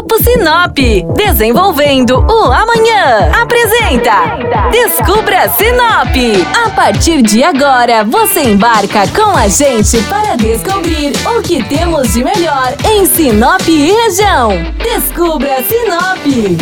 Grupo 0.00 0.16
Sinop, 0.24 0.78
desenvolvendo 1.14 2.20
o 2.20 2.44
amanhã. 2.50 3.30
Apresenta 3.38 4.70
Descubra 4.70 5.46
Sinop. 5.50 6.16
A 6.64 6.70
partir 6.70 7.20
de 7.20 7.44
agora, 7.44 8.02
você 8.02 8.44
embarca 8.44 9.06
com 9.08 9.36
a 9.36 9.46
gente 9.46 10.02
para 10.04 10.36
descobrir 10.36 11.12
o 11.36 11.42
que 11.42 11.62
temos 11.64 12.14
de 12.14 12.24
melhor 12.24 12.74
em 12.90 13.04
Sinop 13.04 13.60
e 13.68 13.92
região. 13.92 14.52
Descubra 14.82 15.62
Sinop. 15.64 16.58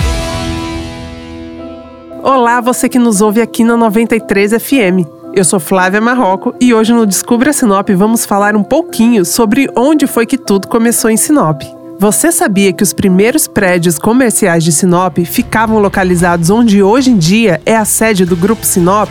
Olá, 2.24 2.60
você 2.60 2.88
que 2.88 2.98
nos 2.98 3.20
ouve 3.20 3.40
aqui 3.40 3.62
na 3.62 3.76
93 3.76 4.60
FM. 4.60 5.06
Eu 5.32 5.44
sou 5.44 5.60
Flávia 5.60 6.00
Marroco 6.00 6.56
e 6.60 6.74
hoje 6.74 6.92
no 6.92 7.06
Descubra 7.06 7.52
Sinop 7.52 7.88
vamos 7.90 8.26
falar 8.26 8.56
um 8.56 8.64
pouquinho 8.64 9.24
sobre 9.24 9.70
onde 9.76 10.08
foi 10.08 10.26
que 10.26 10.36
tudo 10.36 10.66
começou 10.66 11.08
em 11.08 11.16
Sinop. 11.16 11.77
Você 12.00 12.30
sabia 12.30 12.72
que 12.72 12.84
os 12.84 12.92
primeiros 12.92 13.48
prédios 13.48 13.98
comerciais 13.98 14.62
de 14.62 14.70
Sinop 14.70 15.18
ficavam 15.24 15.80
localizados 15.80 16.48
onde 16.48 16.80
hoje 16.80 17.10
em 17.10 17.18
dia 17.18 17.60
é 17.66 17.74
a 17.74 17.84
sede 17.84 18.24
do 18.24 18.36
Grupo 18.36 18.64
Sinop? 18.64 19.10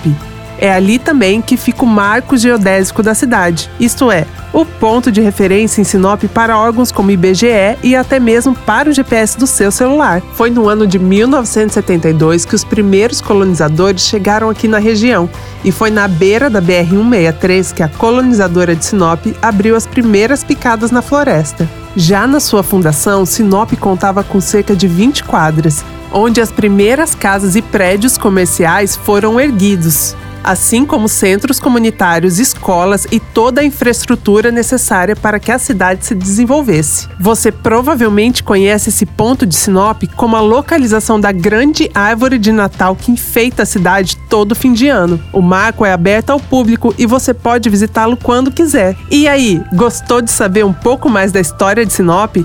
É 0.59 0.71
ali 0.71 0.97
também 0.97 1.41
que 1.41 1.55
fica 1.55 1.83
o 1.83 1.87
marco 1.87 2.35
geodésico 2.35 3.03
da 3.03 3.13
cidade, 3.13 3.69
isto 3.79 4.11
é, 4.11 4.25
o 4.51 4.65
ponto 4.65 5.11
de 5.11 5.21
referência 5.21 5.81
em 5.81 5.83
Sinop 5.83 6.23
para 6.33 6.57
órgãos 6.57 6.91
como 6.91 7.11
IBGE 7.11 7.77
e 7.83 7.95
até 7.95 8.19
mesmo 8.19 8.55
para 8.55 8.89
o 8.89 8.93
GPS 8.93 9.37
do 9.37 9.45
seu 9.45 9.71
celular. 9.71 10.21
Foi 10.33 10.49
no 10.49 10.67
ano 10.67 10.87
de 10.87 10.97
1972 10.97 12.45
que 12.45 12.55
os 12.55 12.63
primeiros 12.63 13.21
colonizadores 13.21 14.01
chegaram 14.01 14.49
aqui 14.49 14.67
na 14.67 14.79
região, 14.79 15.29
e 15.63 15.71
foi 15.71 15.91
na 15.91 16.07
beira 16.07 16.49
da 16.49 16.61
BR-163 16.61 17.73
que 17.73 17.83
a 17.83 17.87
colonizadora 17.87 18.75
de 18.75 18.85
Sinop 18.85 19.25
abriu 19.41 19.75
as 19.75 19.85
primeiras 19.85 20.43
picadas 20.43 20.91
na 20.91 21.01
floresta. 21.01 21.69
Já 21.95 22.25
na 22.25 22.39
sua 22.39 22.63
fundação, 22.63 23.25
Sinop 23.25 23.73
contava 23.73 24.23
com 24.23 24.39
cerca 24.39 24.75
de 24.75 24.87
20 24.87 25.23
quadras, 25.23 25.83
onde 26.11 26.39
as 26.39 26.51
primeiras 26.51 27.13
casas 27.13 27.55
e 27.55 27.61
prédios 27.61 28.17
comerciais 28.17 28.95
foram 28.95 29.39
erguidos 29.39 30.15
assim 30.47 30.85
como 30.85 31.09
centros 31.09 31.59
comunitários, 31.59 32.39
escolas 32.39 33.05
e 33.11 33.19
toda 33.19 33.59
a 33.59 33.65
infraestrutura 33.65 34.49
necessária 34.49 35.13
para 35.13 35.39
que 35.39 35.51
a 35.51 35.59
cidade 35.59 36.05
se 36.05 36.15
desenvolvesse. 36.15 37.09
Você 37.19 37.51
provavelmente 37.51 38.41
conhece 38.41 38.87
esse 38.87 39.05
ponto 39.05 39.45
de 39.45 39.53
Sinop 39.53 40.03
como 40.15 40.37
a 40.37 40.41
localização 40.41 41.19
da 41.19 41.33
grande 41.33 41.91
árvore 41.93 42.37
de 42.37 42.53
Natal 42.53 42.95
que 42.95 43.11
enfeita 43.11 43.63
a 43.63 43.65
cidade 43.65 44.15
todo 44.29 44.55
fim 44.55 44.71
de 44.71 44.87
ano. 44.87 45.21
O 45.33 45.41
marco 45.41 45.85
é 45.85 45.91
aberto 45.91 46.29
ao 46.29 46.39
público 46.39 46.95
e 46.97 47.05
você 47.05 47.33
pode 47.33 47.69
visitá-lo 47.69 48.15
quando 48.15 48.49
quiser. 48.49 48.95
E 49.11 49.27
aí, 49.27 49.61
gostou 49.73 50.21
de 50.21 50.31
saber 50.31 50.63
um 50.63 50.73
pouco 50.73 51.09
mais 51.09 51.33
da 51.33 51.41
história 51.41 51.85
de 51.85 51.91
Sinop? 51.91 52.37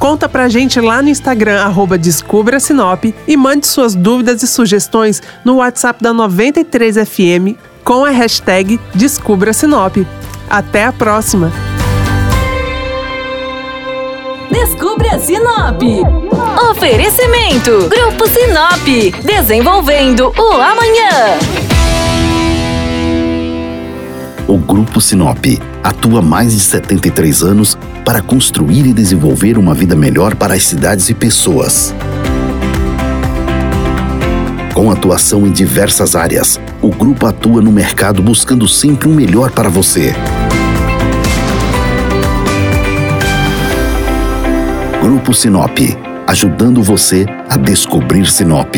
Conta 0.00 0.26
pra 0.30 0.48
gente 0.48 0.80
lá 0.80 1.02
no 1.02 1.10
Instagram, 1.10 1.60
arroba 1.60 1.98
Descubra 1.98 2.58
Sinop, 2.58 3.04
e 3.28 3.36
mande 3.36 3.66
suas 3.66 3.94
dúvidas 3.94 4.42
e 4.42 4.46
sugestões 4.46 5.22
no 5.44 5.56
WhatsApp 5.56 6.02
da 6.02 6.10
93FM 6.14 7.54
com 7.84 8.02
a 8.06 8.08
hashtag 8.08 8.80
Descubra 8.94 9.52
Sinop. 9.52 9.98
Até 10.48 10.86
a 10.86 10.92
próxima! 10.92 11.52
Descubra 14.50 15.18
Sinop! 15.18 15.82
Oferecimento: 16.70 17.90
Grupo 17.90 18.26
Sinop, 18.26 19.22
desenvolvendo 19.22 20.32
o 20.34 20.52
amanhã. 20.54 21.69
O 24.50 24.58
Grupo 24.58 25.00
Sinop 25.00 25.46
atua 25.80 26.18
há 26.18 26.22
mais 26.22 26.52
de 26.52 26.58
73 26.58 27.44
anos 27.44 27.78
para 28.04 28.20
construir 28.20 28.84
e 28.84 28.92
desenvolver 28.92 29.56
uma 29.56 29.72
vida 29.74 29.94
melhor 29.94 30.34
para 30.34 30.54
as 30.54 30.64
cidades 30.64 31.08
e 31.08 31.14
pessoas. 31.14 31.94
Com 34.74 34.90
atuação 34.90 35.46
em 35.46 35.52
diversas 35.52 36.16
áreas, 36.16 36.58
o 36.82 36.88
grupo 36.90 37.26
atua 37.26 37.62
no 37.62 37.70
mercado 37.70 38.20
buscando 38.20 38.66
sempre 38.66 39.06
o 39.06 39.12
um 39.12 39.14
melhor 39.14 39.52
para 39.52 39.68
você. 39.68 40.12
Grupo 45.00 45.32
Sinop, 45.32 45.78
ajudando 46.26 46.82
você 46.82 47.24
a 47.48 47.56
descobrir 47.56 48.26
Sinop. 48.26 48.74